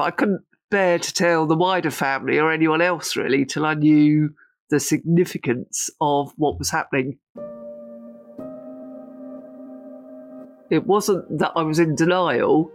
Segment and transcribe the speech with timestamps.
[0.00, 4.32] I couldn't bear to tell the wider family or anyone else really till I knew
[4.70, 7.18] the significance of what was happening.
[10.70, 12.70] It wasn't that I was in denial,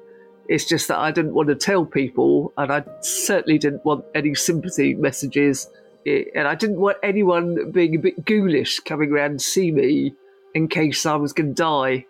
[0.49, 4.35] it's just that I didn't want to tell people, and I certainly didn't want any
[4.35, 5.69] sympathy messages.
[6.05, 10.13] Eh, and I didn't want anyone being a bit ghoulish coming around to see me
[10.53, 12.05] in case I was going to die.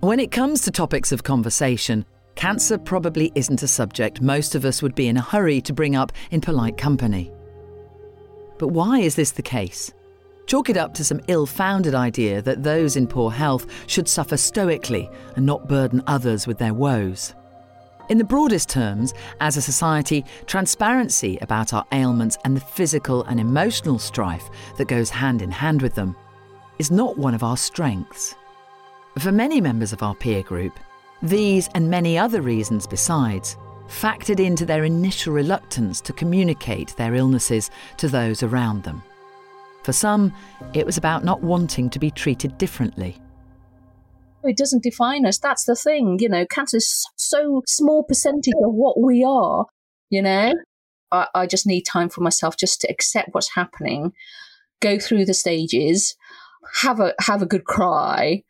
[0.00, 2.04] When it comes to topics of conversation,
[2.42, 5.94] cancer probably isn't a subject most of us would be in a hurry to bring
[5.94, 7.30] up in polite company.
[8.58, 9.92] But why is this the case?
[10.46, 14.36] Chalk it up to some ill founded idea that those in poor health should suffer
[14.36, 17.32] stoically and not burden others with their woes.
[18.08, 23.38] In the broadest terms, as a society, transparency about our ailments and the physical and
[23.38, 26.16] emotional strife that goes hand in hand with them
[26.80, 28.34] is not one of our strengths.
[29.20, 30.76] For many members of our peer group,
[31.22, 33.56] these and many other reasons besides
[33.88, 39.02] factored into their initial reluctance to communicate their illnesses to those around them.
[39.82, 40.32] For some,
[40.74, 43.16] it was about not wanting to be treated differently.
[44.44, 45.38] It doesn't define us.
[45.38, 46.18] That's the thing.
[46.20, 49.66] You know, cancer is so small percentage of what we are,
[50.10, 50.54] you know?
[51.12, 54.12] I, I just need time for myself just to accept what's happening,
[54.80, 56.16] go through the stages,
[56.80, 58.42] have a have a good cry,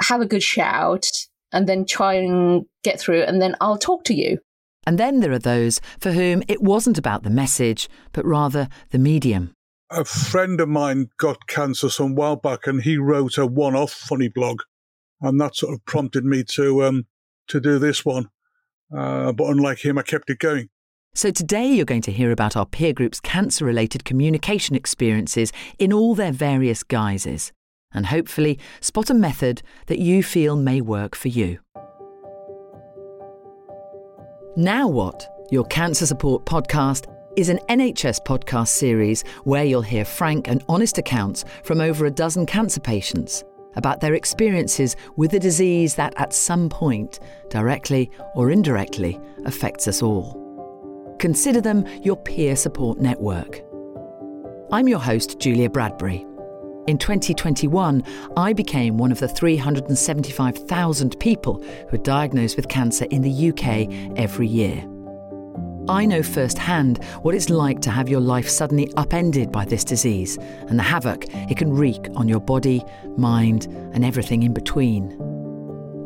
[0.00, 1.06] have a good shout,
[1.52, 4.38] and then try and get through and then I'll talk to you.
[4.86, 8.98] And then there are those for whom it wasn't about the message, but rather the
[8.98, 9.56] medium
[9.90, 14.28] a friend of mine got cancer some while back, and he wrote a one-off funny
[14.28, 14.62] blog,
[15.20, 17.06] and that sort of prompted me to um,
[17.48, 18.28] to do this one.
[18.96, 20.68] Uh, but unlike him, I kept it going.
[21.14, 26.14] So today you're going to hear about our peer group's cancer-related communication experiences in all
[26.14, 27.52] their various guises,
[27.96, 31.58] and hopefully spot a method that you feel may work for you.
[34.56, 35.26] Now what?
[35.50, 40.98] Your cancer support podcast is an NHS podcast series where you'll hear frank and honest
[40.98, 43.44] accounts from over a dozen cancer patients
[43.76, 47.20] about their experiences with a disease that at some point,
[47.50, 50.42] directly or indirectly, affects us all.
[51.18, 53.62] Consider them your peer support network.
[54.72, 56.25] I'm your host, Julia Bradbury.
[56.86, 58.04] In 2021,
[58.36, 64.16] I became one of the 375,000 people who are diagnosed with cancer in the UK
[64.16, 64.86] every year.
[65.88, 70.36] I know firsthand what it's like to have your life suddenly upended by this disease
[70.68, 72.84] and the havoc it can wreak on your body,
[73.16, 75.10] mind, and everything in between.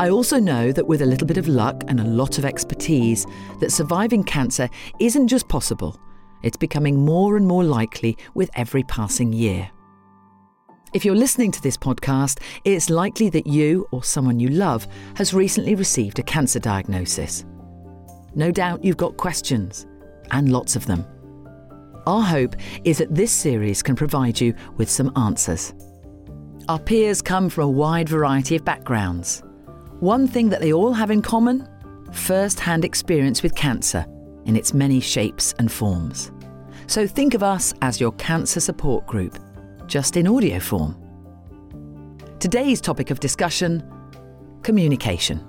[0.00, 3.26] I also know that with a little bit of luck and a lot of expertise,
[3.60, 6.00] that surviving cancer isn't just possible,
[6.42, 9.70] it's becoming more and more likely with every passing year.
[10.92, 15.32] If you're listening to this podcast, it's likely that you or someone you love has
[15.32, 17.44] recently received a cancer diagnosis.
[18.34, 19.86] No doubt you've got questions,
[20.32, 21.06] and lots of them.
[22.08, 25.74] Our hope is that this series can provide you with some answers.
[26.68, 29.44] Our peers come from a wide variety of backgrounds.
[30.00, 31.68] One thing that they all have in common
[32.12, 34.04] first hand experience with cancer
[34.44, 36.32] in its many shapes and forms.
[36.88, 39.38] So think of us as your cancer support group,
[39.90, 40.96] just in audio form.
[42.38, 43.82] Today's topic of discussion
[44.62, 45.44] communication.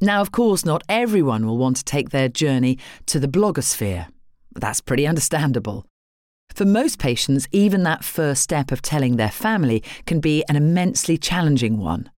[0.00, 4.08] Now, of course, not everyone will want to take their journey to the blogosphere.
[4.54, 5.86] That's pretty understandable.
[6.54, 11.16] For most patients, even that first step of telling their family can be an immensely
[11.16, 12.10] challenging one.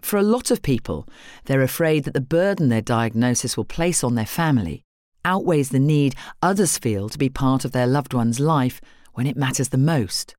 [0.00, 1.08] For a lot of people,
[1.46, 4.85] they're afraid that the burden their diagnosis will place on their family
[5.26, 8.80] outweighs the need others feel to be part of their loved one's life
[9.14, 10.34] when it matters the most.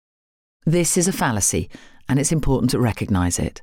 [0.65, 1.69] This is a fallacy,
[2.09, 3.61] and it's important to recognise it.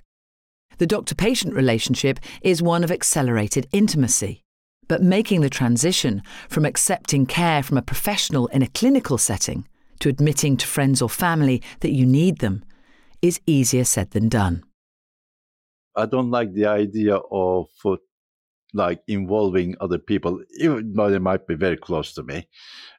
[0.78, 4.42] The doctor patient relationship is one of accelerated intimacy.
[4.86, 9.66] But making the transition from accepting care from a professional in a clinical setting
[10.00, 12.64] to admitting to friends or family that you need them
[13.22, 14.62] is easier said than done.
[15.96, 17.96] I don't like the idea of uh,
[18.74, 22.48] like involving other people, even though they might be very close to me,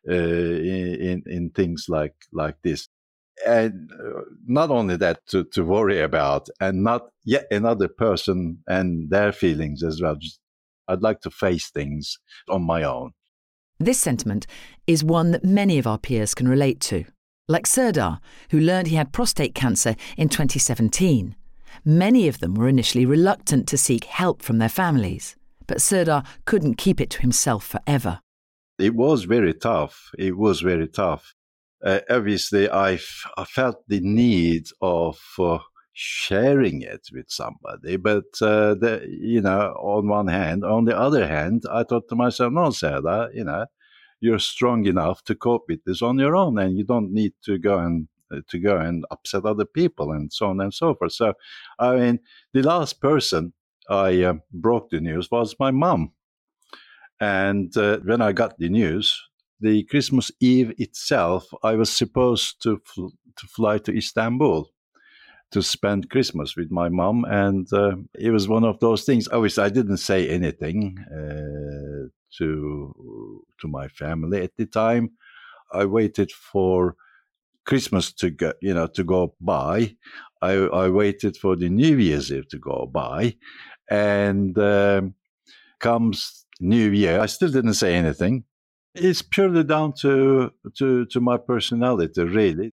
[0.09, 2.87] uh, in, in, in things like like this.
[3.45, 9.09] And uh, not only that to, to worry about and not yet another person and
[9.09, 10.39] their feelings as well Just,
[10.87, 12.17] i'd like to face things
[12.49, 13.11] on my own.
[13.77, 14.47] This sentiment
[14.87, 17.03] is one that many of our peers can relate to
[17.47, 18.19] like serdar
[18.49, 21.35] who learned he had prostate cancer in 2017
[21.83, 25.35] many of them were initially reluctant to seek help from their families
[25.67, 28.19] but serdar couldn't keep it to himself forever
[28.77, 31.33] it was very tough it was very tough
[31.83, 35.59] uh, obviously I, f- I felt the need of uh,
[35.93, 37.95] sharing it with somebody.
[37.97, 42.15] But uh, the, you know, on one hand, on the other hand, I thought to
[42.15, 43.65] myself, no, Sarah, you know,
[44.19, 47.57] you're strong enough to cope with this on your own, and you don't need to
[47.57, 51.13] go and uh, to go and upset other people and so on and so forth.
[51.13, 51.33] So,
[51.79, 52.19] I mean,
[52.53, 53.53] the last person
[53.89, 56.11] I uh, broke the news was my mom.
[57.19, 59.21] And uh, when I got the news,
[59.59, 64.69] the Christmas Eve itself, I was supposed to fl- to fly to Istanbul
[65.51, 69.27] to spend Christmas with my mom, and uh, it was one of those things.
[69.31, 75.11] Obviously, I didn't say anything uh, to to my family at the time.
[75.71, 76.95] I waited for
[77.65, 79.95] Christmas to go, you know, to go by.
[80.41, 83.35] I, I waited for the New Year's Eve to go by,
[83.89, 85.15] and um,
[85.79, 88.45] comes New Year, I still didn't say anything.
[88.93, 92.71] It's purely down to to to my personality, really.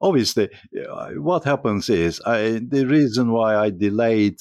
[0.00, 0.50] Obviously,
[0.90, 4.38] uh, what happens is I, the reason why I delayed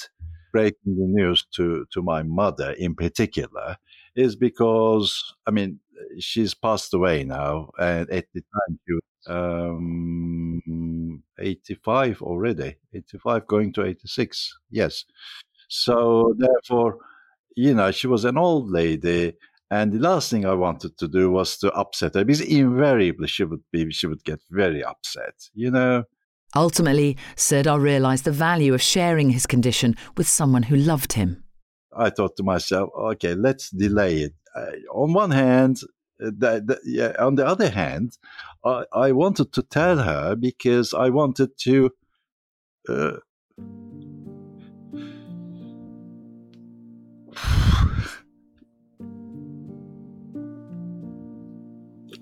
[0.51, 3.77] breaking the news to to my mother in particular
[4.15, 5.79] is because I mean
[6.19, 13.73] she's passed away now, and at the time she was um, 85 already, 85 going
[13.73, 14.57] to 86.
[14.69, 15.05] Yes,
[15.71, 16.97] so therefore,
[17.55, 19.33] you know, she was an old lady.
[19.69, 23.45] And the last thing I wanted to do was to upset her because invariably she
[23.45, 26.03] would be she would get very upset, you know.
[26.57, 31.45] Ultimately, Serdar realised the value of sharing his condition with someone who loved him.
[31.95, 34.33] I thought to myself, okay, let's delay it.
[34.53, 35.77] Uh, on one hand,
[36.21, 38.17] uh, that, that, yeah, on the other hand,
[38.65, 41.91] I, I, wanted to tell her because I wanted to.
[42.89, 43.17] Uh,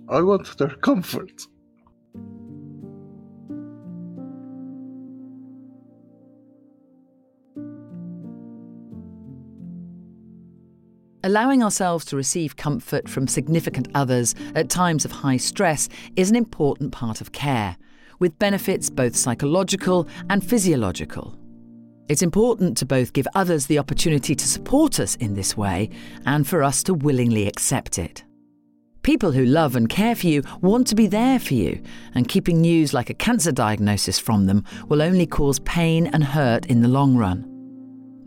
[0.10, 1.46] I want their comfort.
[11.24, 16.36] Allowing ourselves to receive comfort from significant others at times of high stress is an
[16.36, 17.78] important part of care,
[18.18, 21.38] with benefits both psychological and physiological.
[22.08, 25.92] It's important to both give others the opportunity to support us in this way
[26.26, 28.24] and for us to willingly accept it.
[29.10, 31.82] People who love and care for you want to be there for you,
[32.14, 36.68] and keeping news like a cancer diagnosis from them will only cause pain and hurt
[36.68, 37.44] in the long run.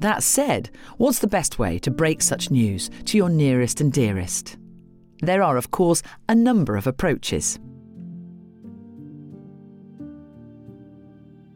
[0.00, 4.56] That said, what's the best way to break such news to your nearest and dearest?
[5.20, 7.60] There are, of course, a number of approaches.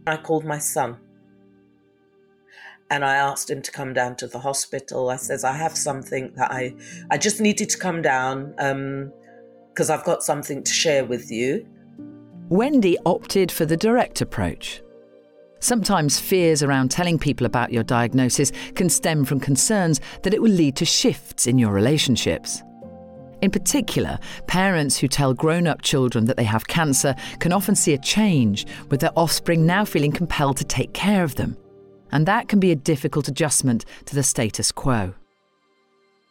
[0.07, 0.99] I called my son
[2.91, 5.11] and I asked him to come down to the hospital.
[5.11, 6.75] I says, I have something that I,
[7.11, 11.67] I just needed to come down because um, I've got something to share with you.
[12.49, 14.83] Wendy opted for the direct approach.
[15.59, 20.51] Sometimes fears around telling people about your diagnosis can stem from concerns that it will
[20.51, 22.63] lead to shifts in your relationships.
[23.43, 27.95] In particular, parents who tell grown up children that they have cancer can often see
[27.95, 31.57] a change, with their offspring now feeling compelled to take care of them
[32.13, 35.15] and that can be a difficult adjustment to the status quo.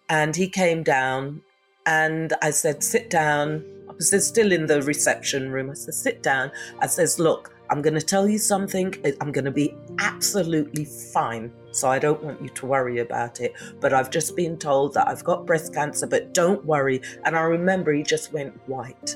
[0.09, 1.41] And he came down,
[1.85, 3.63] and I said, Sit down.
[3.89, 5.69] I was still in the reception room.
[5.69, 6.51] I said, Sit down.
[6.79, 8.93] I says, Look, I'm going to tell you something.
[9.21, 11.51] I'm going to be absolutely fine.
[11.71, 13.53] So I don't want you to worry about it.
[13.79, 17.01] But I've just been told that I've got breast cancer, but don't worry.
[17.23, 19.15] And I remember he just went white,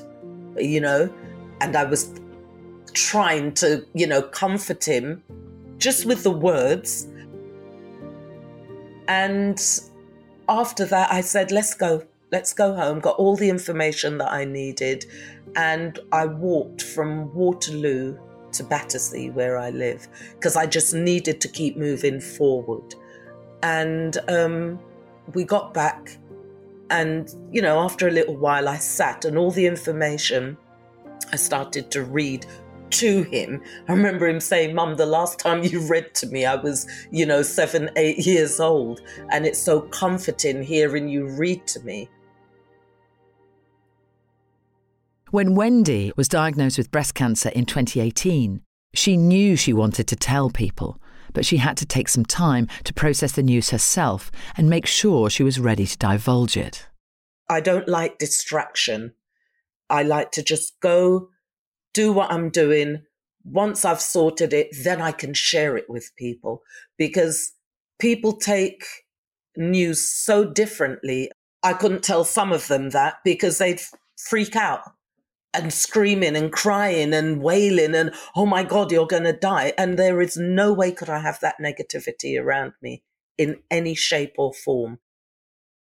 [0.56, 1.12] you know,
[1.60, 2.12] and I was
[2.92, 5.22] trying to, you know, comfort him
[5.80, 7.08] just with the words.
[9.08, 9.60] And
[10.48, 12.06] after that, I said, let's go.
[12.30, 13.00] Let's go home.
[13.00, 15.04] Got all the information that I needed.
[15.56, 18.16] And I walked from Waterloo
[18.52, 22.94] to Battersea, where I live, because I just needed to keep moving forward.
[23.62, 24.78] And um,
[25.34, 26.16] we got back.
[26.90, 30.56] And, you know, after a little while, I sat and all the information
[31.32, 32.46] I started to read
[32.90, 33.62] to him.
[33.88, 37.26] I remember him saying, Mum, the last time you read to me, I was, you
[37.26, 39.00] know, seven, eight years old.
[39.30, 42.08] And it's so comforting hearing you read to me.
[45.30, 50.50] When Wendy was diagnosed with breast cancer in 2018, she knew she wanted to tell
[50.50, 51.00] people,
[51.32, 55.30] but she had to take some time to process the news herself and make sure
[55.30, 56.88] she was ready to divulge it.
[57.48, 59.12] I don't like distraction.
[59.88, 61.28] I like to just go
[61.94, 63.02] do what I'm doing.
[63.44, 66.62] Once I've sorted it, then I can share it with people
[66.98, 67.52] because
[67.98, 68.84] people take
[69.56, 71.30] news so differently.
[71.62, 73.80] I couldn't tell some of them that because they'd
[74.16, 74.82] freak out.
[75.52, 79.72] and screaming and crying and wailing and, oh my God, you're going to die.
[79.76, 83.02] And there is no way could I have that negativity around me
[83.36, 84.98] in any shape or form.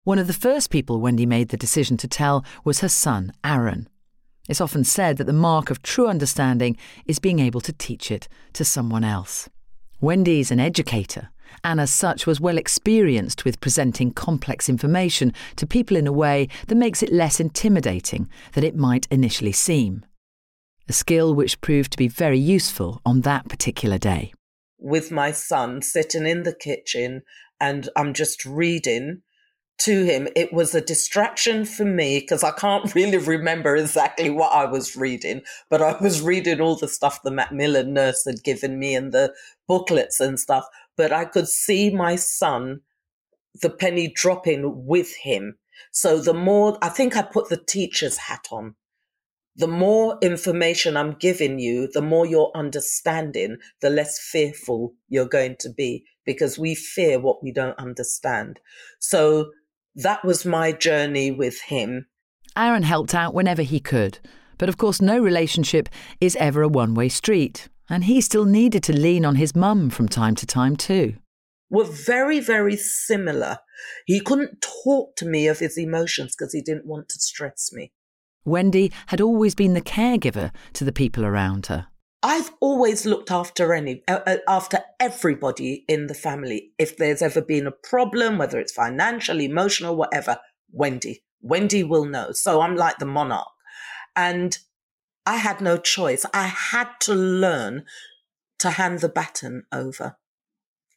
[0.02, 3.88] One of the first people Wendy made the decision to tell was her son, Aaron.
[4.48, 8.28] It's often said that the mark of true understanding is being able to teach it
[8.52, 9.48] to someone else.
[10.00, 11.30] Wendy is an educator,
[11.62, 16.48] and as such was well experienced with presenting complex information to people in a way
[16.66, 20.04] that makes it less intimidating than it might initially seem.
[20.88, 24.34] A skill which proved to be very useful on that particular day.
[24.78, 27.22] With my son sitting in the kitchen
[27.58, 29.22] and I'm just reading
[29.78, 34.52] to him, it was a distraction for me because I can't really remember exactly what
[34.52, 38.78] I was reading, but I was reading all the stuff the Macmillan nurse had given
[38.78, 39.34] me and the
[39.66, 40.64] booklets and stuff.
[40.96, 42.80] But I could see my son,
[43.60, 45.58] the penny dropping with him.
[45.90, 48.76] So the more, I think I put the teacher's hat on.
[49.56, 55.56] The more information I'm giving you, the more you're understanding, the less fearful you're going
[55.60, 58.58] to be because we fear what we don't understand.
[58.98, 59.50] So
[59.96, 62.06] that was my journey with him.
[62.56, 64.18] Aaron helped out whenever he could,
[64.58, 65.88] but of course, no relationship
[66.20, 69.90] is ever a one way street, and he still needed to lean on his mum
[69.90, 71.16] from time to time, too.
[71.70, 73.58] Were very, very similar.
[74.06, 77.92] He couldn't talk to me of his emotions because he didn't want to stress me.
[78.44, 81.86] Wendy had always been the caregiver to the people around her.
[82.26, 86.70] I've always looked after any uh, uh, after everybody in the family.
[86.78, 90.38] If there's ever been a problem, whether it's financial, emotional, whatever,
[90.72, 92.32] Wendy, Wendy will know.
[92.32, 93.52] So I'm like the monarch,
[94.16, 94.56] and
[95.26, 96.24] I had no choice.
[96.32, 97.84] I had to learn
[98.58, 100.16] to hand the baton over,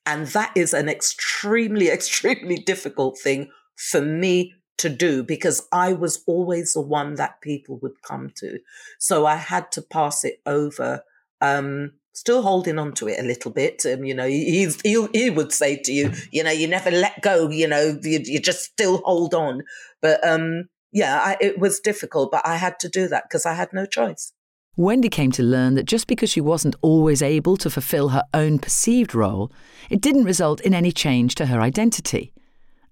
[0.05, 6.23] and that is an extremely, extremely difficult thing for me to do because I was
[6.25, 8.59] always the one that people would come to.
[8.97, 11.03] So I had to pass it over
[11.41, 13.85] um, still holding on to it a little bit.
[13.85, 17.21] Um, you know, he's, he, he would say to you, you know, you never let
[17.21, 19.61] go, you know, you, you just still hold on.
[20.01, 23.53] But um, yeah, I, it was difficult, but I had to do that because I
[23.53, 24.33] had no choice.
[24.75, 28.59] Wendy came to learn that just because she wasn't always able to fulfill her own
[28.59, 29.51] perceived role,
[29.89, 32.33] it didn't result in any change to her identity.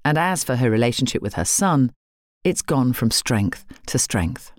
[0.03, 1.91] And as for her relationship with her son,
[2.43, 4.51] it's gone from strength to strength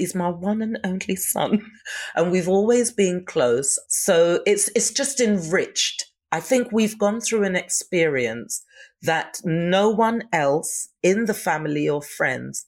[0.00, 1.70] is my one and only son.
[2.14, 3.78] And we've always been close.
[3.88, 6.06] So it's it's just enriched.
[6.32, 8.64] I think we've gone through an experience
[9.02, 12.66] that no one else in the family or friends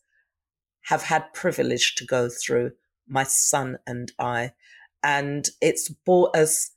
[0.87, 2.73] have had privilege to go through
[3.09, 4.53] my son and i.
[5.03, 6.71] And it's brought us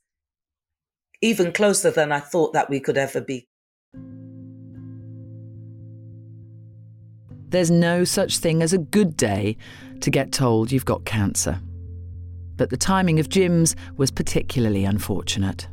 [1.22, 3.48] even closer than i thought that we could ever be.
[7.48, 9.56] There's no such thing as a good day
[10.02, 11.60] to get told you've got cancer.
[12.56, 15.68] But the timing of Jim's was particularly unfortunate.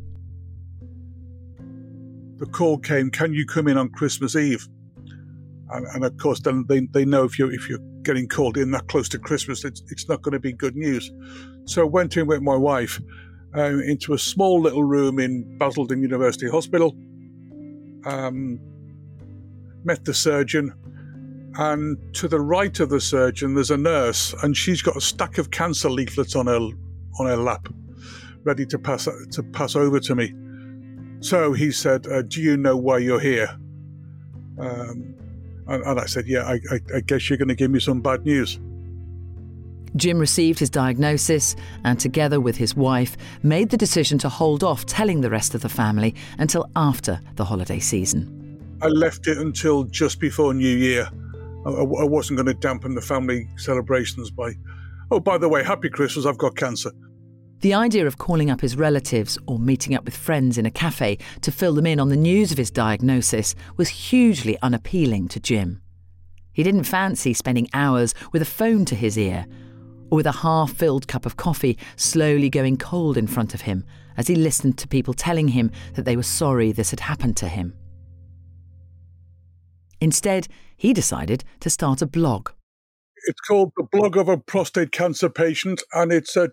[2.37, 4.67] The call came, can you come in on Christmas Eve?
[5.69, 8.71] And, and of course, then they, they know if you're, if you're getting called in
[8.71, 11.11] that close to Christmas, it's, it's not going to be good news.
[11.65, 12.99] So I went in with my wife
[13.53, 16.95] um, into a small little room in Basildon University Hospital.
[18.05, 18.59] Um,
[19.85, 20.73] met the surgeon,
[21.57, 25.37] and to the right of the surgeon there's a nurse and she's got a stack
[25.37, 26.59] of cancer leaflets on her
[27.19, 27.67] on her lap
[28.43, 30.33] ready to pass to pass over to me.
[31.21, 33.49] So he said uh, do you know why you're here?
[34.59, 35.15] Um,
[35.67, 38.01] and, and, i said yeah I, I, I guess you're going to give me some
[38.01, 38.59] bad news.
[39.95, 44.87] Jim received his diagnosis and, together with his wife, made the decision to hold off
[44.87, 48.39] telling the rest of the family until after the holiday season.
[48.81, 51.07] I left it until just before New Year
[51.65, 54.53] I, wasn't going to dampen the family celebrations by,
[55.11, 56.91] oh, by the way, happy Christmas, I've got cancer.
[57.59, 61.17] The idea of calling up his relatives or meeting up with friends in a cafe
[61.41, 65.81] to fill them in on the news of his diagnosis was hugely unappealing to Jim.
[66.51, 69.45] He didn't fancy spending hours with a phone to his ear
[70.11, 73.85] or with a half filled cup of coffee slowly going cold in front of him
[74.17, 77.47] as he listened to people telling him that they were sorry this had happened to
[77.47, 77.73] him.
[80.03, 82.49] Instead, he decided to start a blog.
[83.25, 86.51] It's called The Blog of a Prostate Cancer Patient, and it's at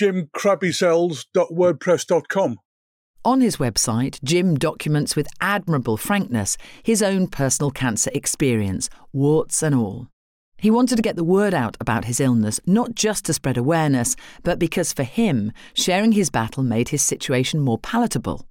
[0.00, 2.58] jimkrabbycells.wordpress.com.
[3.24, 9.74] On his website, Jim documents with admirable frankness his own personal cancer experience, warts and
[9.74, 10.06] all.
[10.56, 14.14] He wanted to get the word out about his illness, not just to spread awareness,
[14.44, 18.46] but because for him, sharing his battle made his situation more palatable.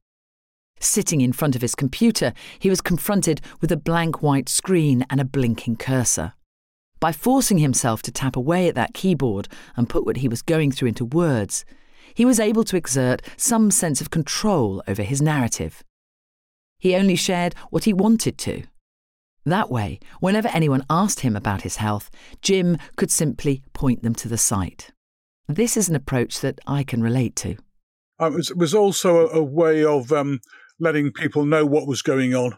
[0.80, 5.20] Sitting in front of his computer, he was confronted with a blank white screen and
[5.20, 6.34] a blinking cursor.
[7.00, 10.72] By forcing himself to tap away at that keyboard and put what he was going
[10.72, 11.66] through into words,
[12.14, 15.84] he was able to exert some sense of control over his narrative.
[16.80, 18.64] He only shared what he wanted to.
[19.46, 22.10] That way, whenever anyone asked him about his health,
[22.42, 24.92] Jim could simply point them to the site.
[25.48, 27.56] This is an approach that I can relate to.
[28.20, 30.42] Uh, it was also a, a way of um,
[30.80, 32.58] letting people know what was going on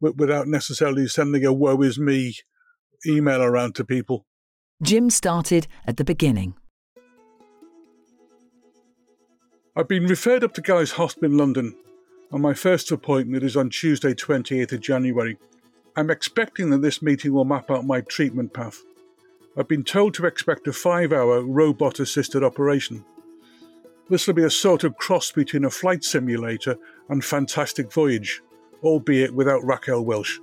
[0.00, 2.34] without necessarily sending a woe is me
[3.06, 4.26] email around to people.
[4.82, 6.54] Jim started at the beginning.
[9.76, 11.76] I've been referred up to Guy's Hospital in London,
[12.32, 15.38] and my first appointment is on Tuesday, 28th of January.
[15.96, 18.82] I'm expecting that this meeting will map out my treatment path.
[19.56, 23.04] I've been told to expect a five hour robot assisted operation.
[24.08, 26.76] This will be a sort of cross between a flight simulator
[27.10, 28.40] and Fantastic Voyage,
[28.82, 30.40] albeit without Raquel Welch.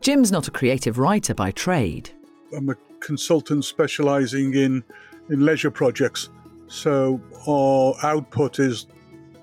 [0.00, 2.10] Jim's not a creative writer by trade.
[2.56, 4.82] I'm a consultant specialising in,
[5.30, 6.30] in leisure projects,
[6.66, 8.86] so our output is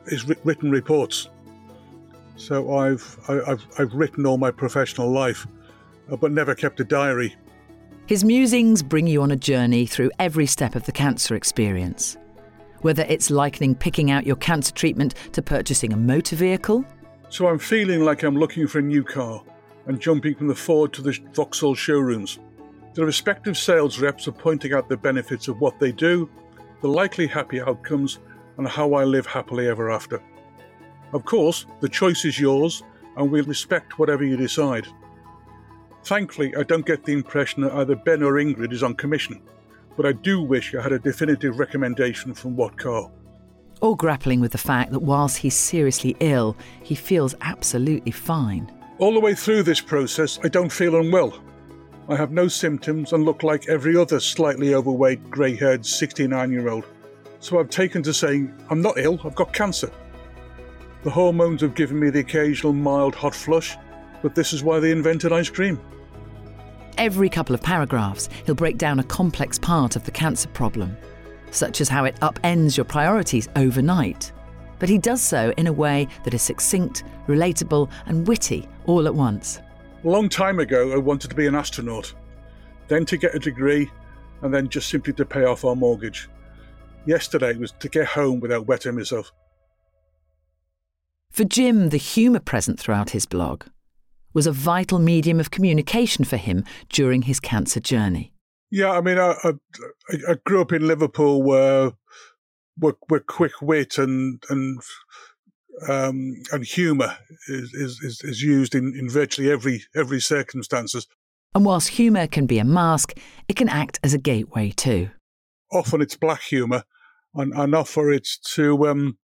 [0.08, 1.30] is written reports.
[2.36, 5.48] So I've I, have i I've written all my professional life,
[6.12, 7.36] uh, but never kept a diary.
[8.06, 12.18] His musings bring you on a journey through every step of the cancer experience.
[12.84, 16.86] Whether it's likening picking out your cancer treatment to purchasing a motor vehicle.
[17.30, 19.42] So I'm feeling like I'm looking for a new car
[19.88, 22.40] and jumping from the Ford to the Vauxhall showrooms.
[22.94, 26.30] The respective sales reps are pointing out the benefits of what they do,
[26.82, 28.20] the likely happy outcomes,
[28.58, 30.22] and how I live happily ever after.
[31.14, 32.84] Of course, the choice is yours,
[33.18, 34.88] and we'll respect whatever you decide.
[36.04, 39.42] Thankfully, I don't get the impression that either Ben or Ingrid is on commission,
[39.96, 43.12] but I do wish I had a definitive recommendation from what car.
[43.82, 48.72] Or grappling with the fact that whilst he's seriously ill, he feels absolutely fine.
[49.00, 51.34] All the way through this process, I don't feel unwell.
[52.08, 56.70] I have no symptoms and look like every other slightly overweight, grey haired 69 year
[56.70, 56.86] old.
[57.40, 59.92] So I've taken to saying, I'm not ill, I've got cancer.
[61.04, 63.76] The hormones have given me the occasional mild hot flush,
[64.22, 65.80] but this is why they invented ice cream.
[66.98, 70.96] Every couple of paragraphs, he'll break down a complex part of the cancer problem,
[71.50, 74.32] such as how it upends your priorities overnight.
[74.78, 79.16] But he does so in a way that is succinct, relatable, and witty all at
[79.16, 79.60] once.
[80.04, 82.14] A long time ago, I wanted to be an astronaut,
[82.90, 83.90] then to get a degree,
[84.42, 86.30] and then just simply to pay off our mortgage.
[87.06, 89.32] Yesterday was to get home without wetting myself.
[91.32, 93.64] For Jim, the humour present throughout his blog
[94.34, 98.34] was a vital medium of communication for him during his cancer journey.
[98.72, 99.52] Yeah, I mean, I, I,
[100.30, 101.92] I grew up in Liverpool where,
[102.78, 104.82] where, where quick wit and and
[105.88, 107.18] um, and humour
[107.48, 111.08] is, is, is used in, in virtually every every circumstances.
[111.56, 113.18] And whilst humour can be a mask,
[113.48, 115.12] it can act as a gateway too.
[115.72, 116.84] Often it's black humour,
[117.36, 119.18] and, and often it's to um,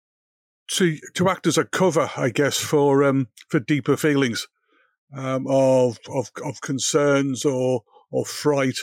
[0.73, 4.49] to to act as a cover, I guess, for um, for deeper feelings
[5.15, 8.79] um, of, of, of concerns or, or fright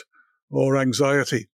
[0.50, 1.48] or anxiety.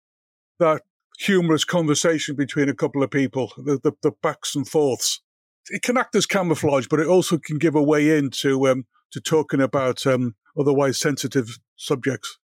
[0.59, 0.83] That
[1.18, 5.20] humorous conversation between a couple of people, the, the, the backs and forths,
[5.70, 9.20] it can act as camouflage, but it also can give a way into um, to
[9.20, 12.38] talking about um, otherwise sensitive subjects.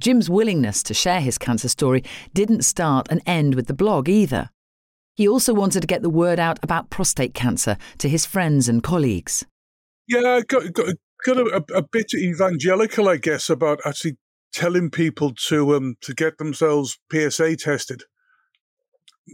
[0.00, 4.50] Jim's willingness to share his cancer story didn't start and end with the blog either.
[5.14, 8.82] He also wanted to get the word out about prostate cancer to his friends and
[8.82, 9.46] colleagues.
[10.06, 10.94] Yeah, got, got,
[11.26, 14.16] got a, a, bit evangelical, I guess, about actually
[14.52, 18.04] telling people to um to get themselves PSA tested.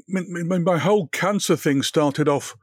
[0.08, 2.56] My, my whole cancer thing started off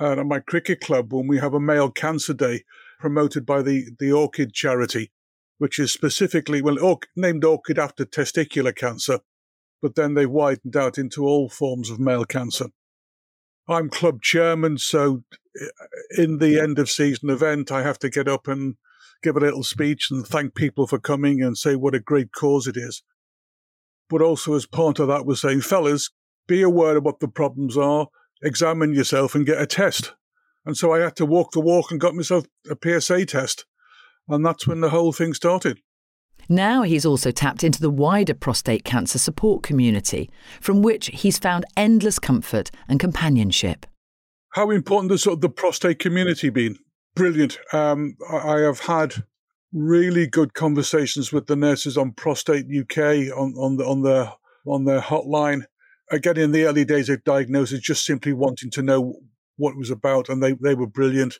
[0.00, 2.64] at my cricket club when we have a male cancer day
[2.98, 5.12] promoted by the the Orchid charity,
[5.58, 9.20] which is specifically well or, named Orchid after testicular cancer,
[9.82, 12.66] but then they widened out into all forms of male cancer.
[13.68, 15.22] I'm club chairman, so
[15.60, 15.66] uh,
[16.16, 18.76] in the end of season event, I have to get up and
[19.22, 22.66] give a little speech and thank people for coming and say what a great cause
[22.66, 23.02] it is.
[24.10, 26.10] But also, as part of that, was saying, fellas,
[26.48, 28.08] be aware of what the problems are,
[28.42, 30.12] examine yourself, and get a test.
[30.66, 33.64] And so I had to walk the walk and got myself a PSA test.
[34.28, 35.80] And that's when the whole thing started.
[36.48, 41.64] Now he's also tapped into the wider prostate cancer support community, from which he's found
[41.76, 43.86] endless comfort and companionship.
[44.50, 46.78] How important has sort of the prostate community been?
[47.14, 47.58] Brilliant.
[47.72, 49.24] Um, I have had
[49.72, 54.32] really good conversations with the nurses on Prostate UK on, on the on their
[54.66, 55.64] on their hotline.
[56.10, 59.14] Again, in the early days of diagnosis, just simply wanting to know
[59.56, 61.38] what it was about, and they, they were brilliant.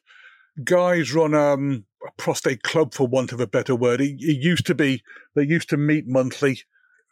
[0.64, 4.00] Guys run um, a prostate club, for want of a better word.
[4.00, 5.02] It, it used to be
[5.34, 6.60] they used to meet monthly,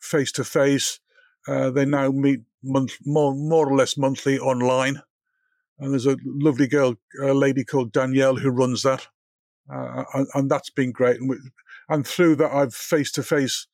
[0.00, 1.00] face to face.
[1.46, 5.03] They now meet month, more more or less monthly online.
[5.79, 9.07] And there's a lovely girl, a lady called Danielle, who runs that,
[9.72, 11.16] uh, and, and, that's been great.
[11.16, 11.37] And, we,
[11.88, 13.66] and through that, I've face to face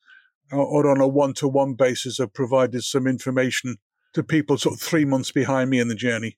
[0.51, 3.77] or on a one to one basis, have provided some information
[4.13, 6.37] to people sort of three months behind me in the journey.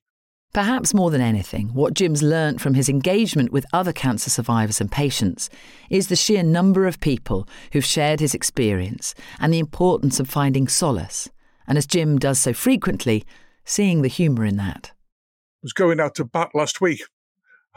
[0.52, 4.90] Perhaps more than anything, what Jim's learnt from his engagement with other cancer survivors and
[4.90, 5.48] patients
[5.90, 10.66] is the sheer number of people who've shared his experience and the importance of finding
[10.66, 11.28] solace.
[11.68, 13.24] And as Jim does so frequently,
[13.64, 14.90] seeing the humour in that.
[14.92, 17.02] I was going out to bat last week.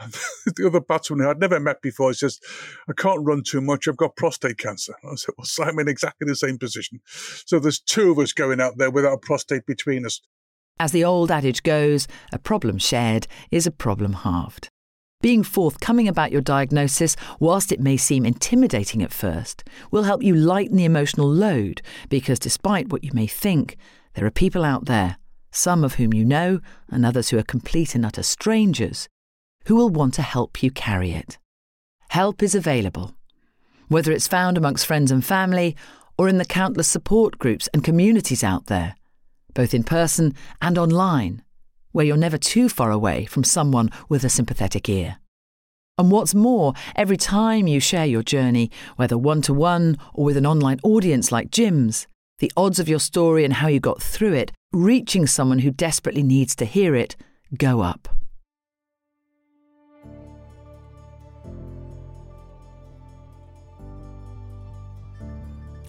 [0.00, 2.40] the other batsman who I'd never met before says,
[2.88, 3.86] I can't run too much.
[3.86, 4.94] I've got prostate cancer.
[5.04, 7.00] I said, Well, I'm in exactly the same position.
[7.46, 10.20] So there's two of us going out there without a prostate between us.
[10.78, 14.68] As the old adage goes, a problem shared is a problem halved.
[15.22, 20.34] Being forthcoming about your diagnosis, whilst it may seem intimidating at first, will help you
[20.34, 23.76] lighten the emotional load because despite what you may think,
[24.14, 25.16] there are people out there,
[25.52, 26.60] some of whom you know
[26.90, 29.08] and others who are complete and utter strangers,
[29.66, 31.38] who will want to help you carry it.
[32.08, 33.14] Help is available,
[33.86, 35.76] whether it's found amongst friends and family
[36.18, 38.96] or in the countless support groups and communities out there
[39.54, 41.42] both in person and online,
[41.92, 45.18] where you're never too far away from someone with a sympathetic ear.
[45.96, 50.36] And what's more, every time you share your journey, whether one to one or with
[50.36, 52.08] an online audience like Jim's,
[52.40, 56.24] the odds of your story and how you got through it, reaching someone who desperately
[56.24, 57.14] needs to hear it,
[57.56, 58.08] go up.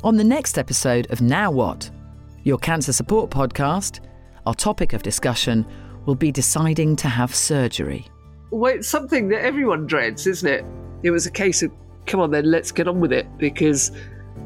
[0.03, 1.89] On the next episode of Now What?
[2.45, 4.01] Your cancer support podcast,
[4.45, 5.65] our topic of discussion
[6.05, 8.05] will be deciding to have surgery.
[8.51, 10.63] Well, it's something that everyone dreads, isn't it?
[11.01, 11.71] It was a case of,
[12.05, 13.91] come on then, let's get on with it because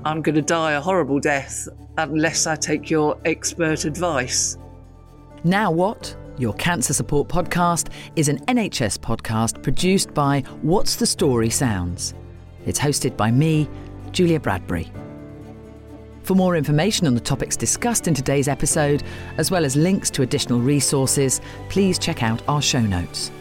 [0.06, 4.58] I'm going to die a horrible death unless I take your expert advice.
[5.44, 6.16] Now What?
[6.38, 12.14] Your Cancer Support Podcast is an NHS podcast produced by What's the Story Sounds.
[12.66, 13.68] It's hosted by me,
[14.14, 14.90] Julia Bradbury.
[16.30, 19.02] For more information on the topics discussed in today's episode,
[19.40, 23.32] as well as links to additional resources, please check out our show notes.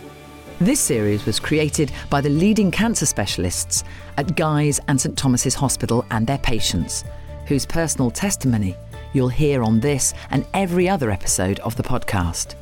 [0.59, 3.85] This series was created by the leading cancer specialists
[4.17, 7.05] at Guy's and St Thomas's Hospital and their patients,
[7.45, 8.75] whose personal testimony
[9.13, 12.55] you'll hear on this and every other episode of the podcast.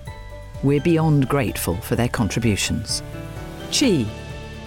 [0.64, 3.00] We're beyond grateful for their contributions.
[3.70, 4.04] Chi,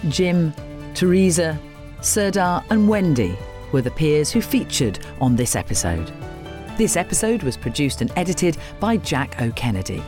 [0.07, 0.53] Jim,
[0.93, 1.59] Teresa,
[1.99, 3.37] Serdar, and Wendy
[3.71, 6.11] were the peers who featured on this episode.
[6.77, 10.01] This episode was produced and edited by Jack O'Kennedy.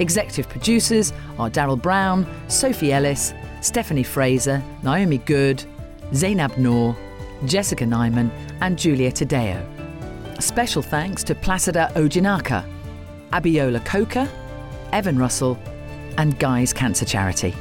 [0.00, 5.64] Executive producers are Daryl Brown, Sophie Ellis, Stephanie Fraser, Naomi Good,
[6.12, 6.96] Zainab Noor,
[7.46, 8.30] Jessica Nyman,
[8.60, 9.64] and Julia Tadeo.
[10.42, 12.68] Special thanks to Placida Ojinaka,
[13.30, 14.28] Abiola Coker,
[14.92, 15.58] Evan Russell,
[16.18, 17.54] and Guy's Cancer Charity.